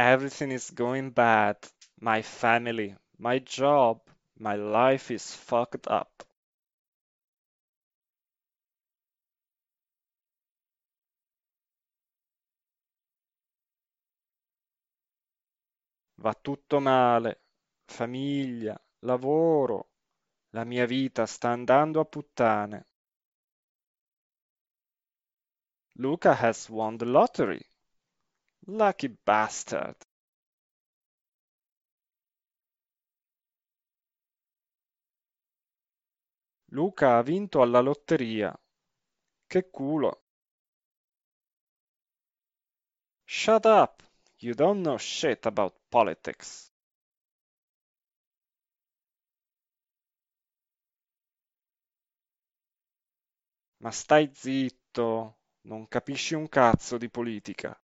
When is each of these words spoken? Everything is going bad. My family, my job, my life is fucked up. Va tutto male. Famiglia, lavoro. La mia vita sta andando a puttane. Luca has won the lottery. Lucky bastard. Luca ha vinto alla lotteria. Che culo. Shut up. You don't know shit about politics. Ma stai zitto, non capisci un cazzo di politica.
Everything 0.00 0.50
is 0.50 0.70
going 0.70 1.10
bad. 1.10 1.58
My 2.00 2.22
family, 2.22 2.96
my 3.18 3.38
job, 3.38 4.00
my 4.38 4.54
life 4.56 5.10
is 5.10 5.34
fucked 5.34 5.86
up. 5.88 6.24
Va 16.16 16.32
tutto 16.32 16.80
male. 16.80 17.42
Famiglia, 17.84 18.80
lavoro. 19.00 19.90
La 20.52 20.64
mia 20.64 20.86
vita 20.86 21.26
sta 21.26 21.50
andando 21.50 22.00
a 22.00 22.06
puttane. 22.06 22.86
Luca 25.96 26.34
has 26.34 26.70
won 26.70 26.96
the 26.96 27.04
lottery. 27.04 27.69
Lucky 28.66 29.08
bastard. 29.08 29.96
Luca 36.72 37.16
ha 37.16 37.22
vinto 37.22 37.62
alla 37.62 37.80
lotteria. 37.80 38.56
Che 39.46 39.70
culo. 39.70 40.22
Shut 43.26 43.64
up. 43.64 44.02
You 44.38 44.54
don't 44.54 44.82
know 44.82 44.96
shit 44.98 45.46
about 45.46 45.74
politics. 45.88 46.70
Ma 53.82 53.90
stai 53.90 54.30
zitto, 54.34 55.38
non 55.62 55.86
capisci 55.88 56.34
un 56.34 56.48
cazzo 56.48 56.96
di 56.98 57.10
politica. 57.10 57.78